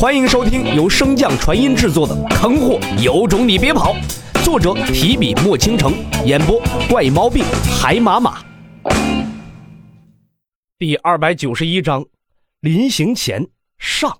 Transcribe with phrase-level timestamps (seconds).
[0.00, 3.92] 欢迎收听由升降传音制作的《坑货有种你别跑》，
[4.42, 5.92] 作者提笔墨倾城，
[6.24, 6.58] 演播
[6.88, 7.44] 怪毛病
[7.78, 8.42] 海马马。
[10.78, 12.02] 第二百九十一章，
[12.60, 14.16] 临行前上。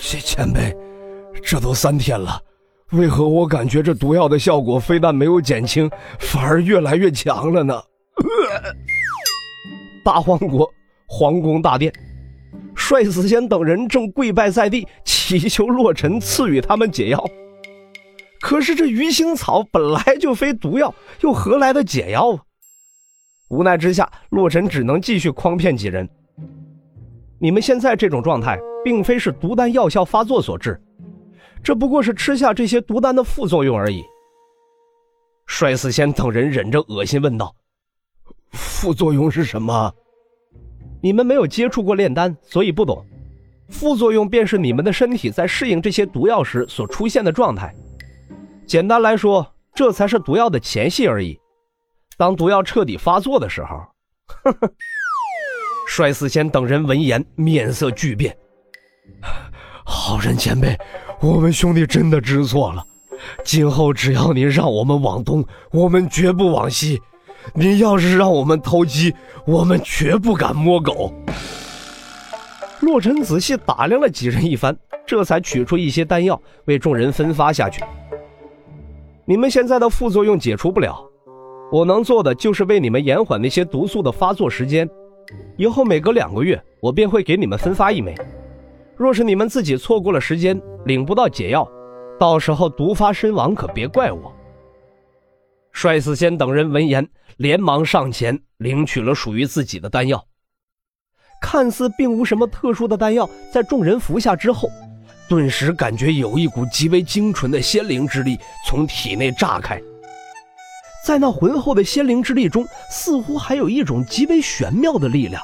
[0.00, 0.74] 前前辈，
[1.44, 2.40] 这都三天了，
[2.92, 7.78] 为何我感觉这毒药的效果非但没有减轻，反而越来越强了呢？
[10.02, 10.66] 大荒国。
[11.10, 11.90] 皇宫大殿，
[12.76, 17.24] 帅死仙等人正跪拜在地，祈求洛尘赐予他们解药。
[18.40, 22.42] 可是这鱼腥草本来就非毒药，又何来的解药啊？
[23.48, 26.08] 无奈之下，洛尘只能继续诓骗几人。
[27.40, 30.78] 你们现在这种状态，并非是毒丹药效发作所致，
[31.62, 34.04] 这不过是吃下这些毒丹的副作用而已。
[35.46, 37.54] 帅死仙等人忍着恶心问道
[38.52, 39.90] ：“副作用是什么？”
[41.00, 43.04] 你们没有接触过炼丹，所以不懂。
[43.68, 47.74] 副作用便是你们的身体在适应这些毒药时所出现的状态。
[48.66, 51.38] 简单来说，这才是毒药的前戏而已。
[52.16, 53.76] 当毒药彻底发作的时候，
[54.42, 54.72] 呵呵。
[55.86, 58.36] 帅四仙等人闻言面色巨变。
[59.84, 60.76] 好人前辈，
[61.20, 62.84] 我们兄弟真的知错了。
[63.44, 67.00] 今后只要您让我们往东，我们绝不往西。
[67.54, 69.14] 你要是让我们偷鸡，
[69.46, 71.12] 我们绝不敢摸狗。
[72.80, 77.82] 洛尘仔细打量了几人一番，这才取出一些丹药为众人分发下去。
[79.24, 80.96] 你们现在的副作用解除不了，
[81.72, 84.88] 我能做的就是为你们延缓那些毒素的发作时间。
[85.56, 88.14] 以后每隔两个月，我便会给你们分发一枚。
[88.96, 91.68] 若是你们自己错过了时间，领不到解药，
[92.18, 94.32] 到时候毒发身亡，可别怪我。
[95.78, 100.26] 帅四仙等人闻言，连忙上前领取了属于自己的丹药。
[101.40, 104.68] 看似并无什么特殊的丹药，在众人服下之后，
[105.28, 108.36] 顿时感觉有一股极为精纯的仙灵之力
[108.66, 109.80] 从体内炸开。
[111.06, 115.40] 在那浑厚的仙灵之力中，似乎还有一种极为玄妙的力量。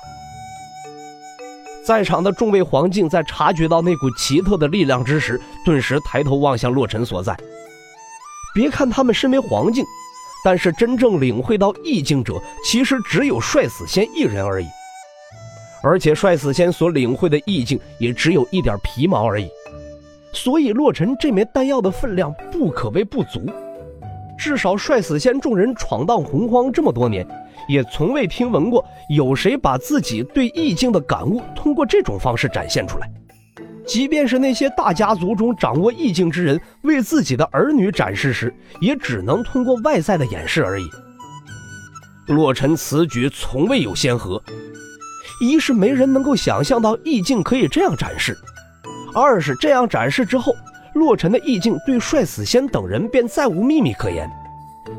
[1.84, 7.38] 在场的众位皇境在察觉到那股奇特的力量之时，顿时抬头望向洛尘所在。
[8.52, 9.84] 别看他们身为皇境。
[10.44, 12.34] 但是真正领会到意境者，
[12.64, 14.66] 其实只有帅死仙一人而已。
[15.82, 19.48] 而且帅死仙所领会的意境也只有一点皮毛而已。
[20.32, 23.40] 所以洛尘这枚丹药的分量不可谓不足。
[24.36, 27.26] 至少帅死仙众人闯荡洪荒这么多年，
[27.68, 33.08] 也从未听闻过有谁把自己对意境的感悟通过这种方式展现出来。
[33.86, 40.88] 即便是那些大家族中掌握意境之人，为自己的儿女展示时，也只能通过外在的演示而已。
[42.28, 44.42] 洛尘此举从未有先河，
[45.40, 48.36] 一是没人能够想象到意境可以这样展示，
[49.14, 50.54] 二是这样展示之后，
[50.94, 54.30] 洛尘的意境对帅死仙等人便再无秘密可言，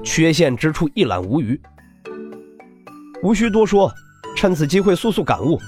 [0.04, 1.60] 缺陷之处一览无余。
[3.24, 3.92] 无需多说，
[4.36, 5.60] 趁此机会速速感悟。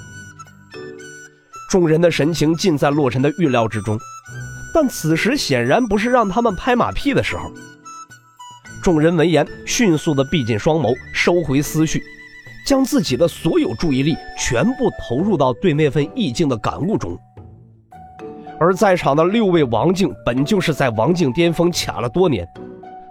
[1.70, 4.00] 众人的神情尽在洛尘的预料之中，
[4.74, 7.52] 但此时显然不是让他们拍马屁的时候。
[8.82, 12.02] 众人闻言，迅速的闭紧双眸，收回思绪，
[12.66, 17.18] 将自己的所有注意力全部投入到对那份意境的感悟中。
[18.60, 22.48] 而在场的六位王境，本就是在王境巅峰卡了多年，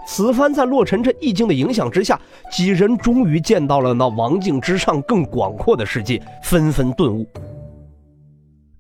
[0.07, 2.19] 此番在洛尘这意境的影响之下，
[2.51, 7.29] 几人终于见到了那王境之上更广阔的世界，纷纷顿悟。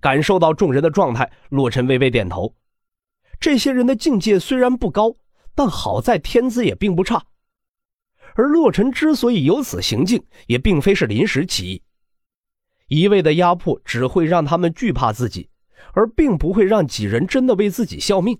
[0.06, 2.54] 感受到众人的状态，洛尘微微点头。
[3.40, 5.16] 这些人的境界虽然不高，
[5.52, 7.24] 但好在天资也并不差。
[8.36, 11.82] 而洛尘之所以有此行径，也并非是临时起意。
[12.86, 15.50] 一味的压迫只会让他们惧怕自己，
[15.92, 18.38] 而并不会让几人真的为自己效命。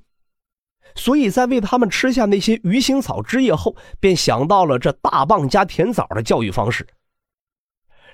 [0.95, 6.87] 所以在为他们吃下那些鱼腥草汁液后，便想到了这大棒加甜枣的教育方式。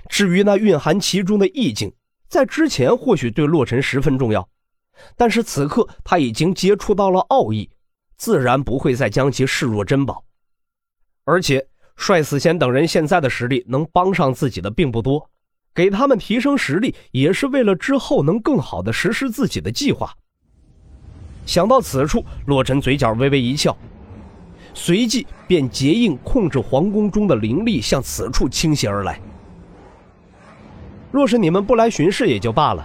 [0.08, 1.92] 至于那蕴含其中的意境，
[2.32, 4.48] 在之前或许对洛尘十分重要，
[5.18, 7.68] 但是此刻他已经接触到了奥义，
[8.16, 10.24] 自然不会再将其视若珍宝。
[11.24, 15.28] 而且帅死仙等人现在的实力能帮上自己的并不多，
[15.74, 20.10] 给他们提升实力也是为了之后能更好的实施自己的计划。
[21.44, 23.76] 想到此处，洛尘嘴角微微一翘，
[24.72, 29.20] 随即便结印控制皇宫中的灵力向此处倾泻而来。
[31.12, 32.84] 若是你们不来巡视也就罢了，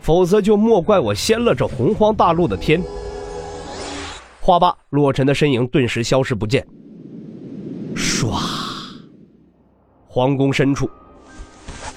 [0.00, 2.82] 否则就莫怪我掀了这洪荒大陆的天。
[4.40, 6.66] 话罢，洛尘的身影顿时消失不见。
[7.94, 8.34] 唰，
[10.08, 10.90] 皇宫深处，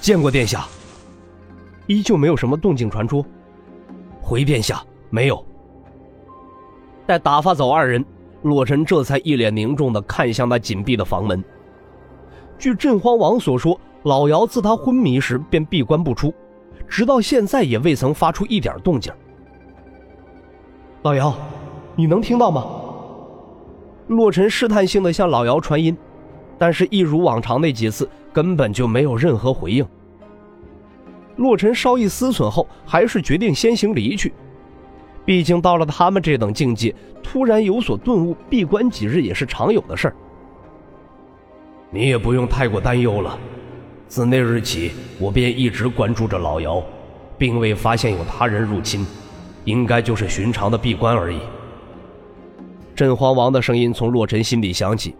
[0.00, 0.64] 见过殿下。
[1.88, 3.24] 依旧没有什么动静传出。
[4.22, 5.44] 回殿下，没有。
[7.06, 8.04] 待打发走二人，
[8.42, 11.42] 洛尘这才一脸凝重地看向那紧闭的房门。
[12.58, 16.32] 据镇荒王所说，老姚自他昏迷时便闭关不出，
[16.88, 19.12] 直到现在也未曾发出一点动静。
[21.02, 21.34] 老姚，
[21.96, 22.64] 你能听到吗？
[24.06, 25.96] 洛尘试探性的向老姚传音，
[26.56, 29.84] 但是，一如往常那几次，根本就没有任何回应。
[31.34, 34.32] 洛尘稍一思忖后，还是决定先行离去。
[35.24, 36.94] 毕竟到了他们这等境界，
[37.24, 40.14] 突然有所顿悟，闭关几日也是常有的事儿。
[41.90, 43.36] 你也不用太过担忧了。
[44.08, 46.82] 自那日起，我便一直关注着老姚，
[47.36, 49.04] 并未发现有他人入侵，
[49.64, 51.40] 应该就是寻常的闭关而已。
[52.94, 55.14] 镇荒王的声音从洛尘心里响起：“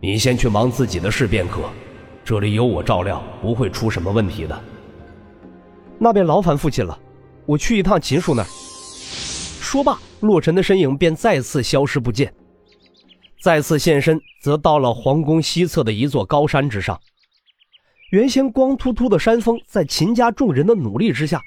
[0.00, 1.62] 你先去忙自己的事便可，
[2.24, 4.60] 这里有我照料，不会出什么问题的。”
[5.98, 6.98] 那便劳烦父亲了，
[7.46, 8.46] 我去一趟秦叔那儿。
[9.60, 12.30] 说罢，洛尘的身影便再次消失不见。
[13.40, 17.00] 再次现身，则到了皇宫西侧的一座高山之上。
[18.12, 21.40] 原先光秃秃的山峰，在秦家众人的努力之下，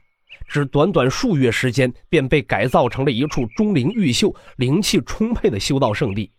[0.47, 6.31] 只短短数月时间，便被改造成了一处钟灵毓秀、灵气充沛的修道圣地。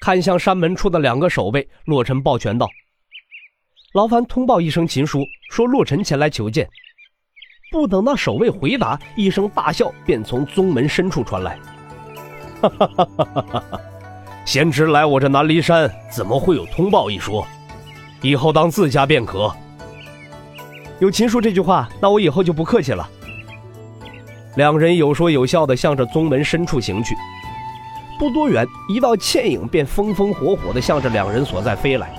[0.00, 2.68] 看向山门处的两个守卫，洛尘抱拳道
[3.94, 6.68] ：“劳烦通报一声秦叔，说洛尘前来求见。”
[7.70, 11.56] 不等那守卫回答，一声大笑便从宗门深处传来
[12.60, 13.80] ：“哈哈哈哈哈哈！
[14.44, 17.46] 贤侄来我这南离山，怎么会有通报一说？
[18.20, 19.52] 以后当自家便可。
[20.98, 23.08] 有秦叔这句话，那我以后就不客气了。”
[24.56, 27.14] 两人有说有笑的向着宗门深处行去。
[28.18, 32.10] 不多远，一道倩影便风风火火的向着两人所在飞来。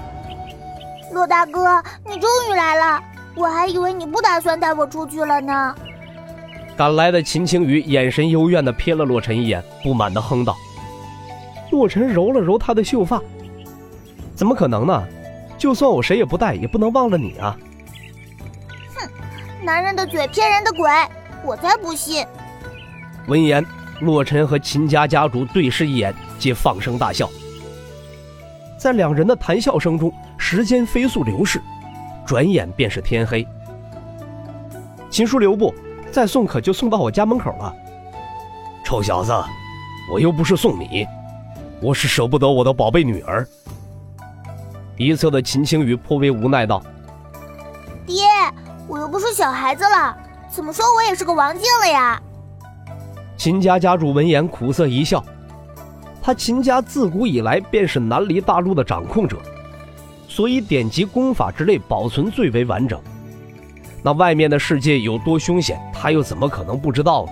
[1.12, 3.04] 骆大哥，你终于来了！
[3.36, 5.76] 我还以为你不打算带我出去了呢。
[6.78, 10.56] 赶来的秦青雨眼神幽怨的瞥了洛尘一眼，不满的哼道
[11.72, 13.22] ：“洛尘揉了揉他的秀发，
[14.34, 15.04] 怎么可能呢？
[15.60, 17.56] 就算我谁也不带，也不能忘了你啊！”
[18.96, 19.08] 哼，
[19.64, 20.90] 男人的嘴骗人的鬼，
[21.44, 22.26] 我才不信。
[23.28, 23.64] 闻言，
[24.00, 27.30] 洛尘和秦家家主对视一眼，皆放声大笑。
[28.78, 31.62] 在两人的谈笑声中，时间飞速流逝。
[32.26, 33.46] 转眼便是天黑。
[35.10, 35.74] 秦叔留步，
[36.12, 37.76] 再送可就送到我家门口了。
[38.86, 39.34] 臭小子，
[40.12, 41.06] 我又不是送你，
[41.82, 43.46] 我是舍不得我的宝贝女儿。
[45.00, 46.84] 一侧的秦青雨颇为无奈道
[48.06, 48.26] ：“爹，
[48.86, 50.14] 我又不是小孩子了，
[50.52, 52.22] 怎么说我也是个王静了呀？”
[53.38, 55.24] 秦家家主闻言苦涩一笑，
[56.22, 59.38] 他秦家自古以来便是南离大陆的掌控者。
[60.28, 63.02] 所以典籍功法之类保存最为完整。
[64.04, 67.32] 那外面的世界有多凶险，他又怎么可能不知道呢？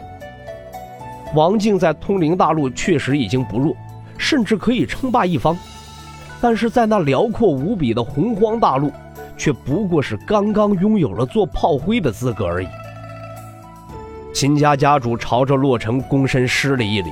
[1.35, 3.75] 王静在通灵大陆确实已经不弱，
[4.17, 5.57] 甚至可以称霸一方，
[6.39, 8.91] 但是在那辽阔无比的洪荒大陆，
[9.37, 12.67] 却不过是刚刚拥有了做炮灰的资格而已。
[14.33, 17.09] 秦家家主朝着洛尘躬身施了一礼：“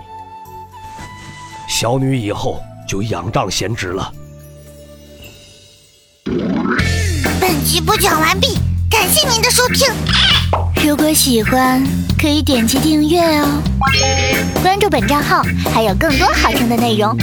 [1.67, 4.11] 小女以后就仰仗贤侄了。”
[7.41, 8.59] 本集播讲完毕，
[8.91, 9.87] 感谢您的收听。
[10.87, 11.83] 如果喜欢，
[12.19, 13.47] 可以点击订阅哦，
[14.61, 15.41] 关注本账号
[15.73, 17.17] 还有更多好听的内容。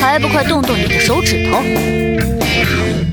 [0.00, 3.07] 还不快动动你的手指头！